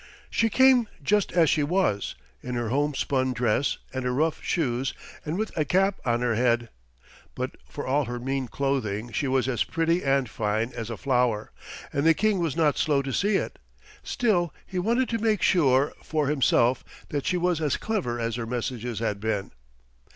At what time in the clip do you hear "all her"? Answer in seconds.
7.85-8.19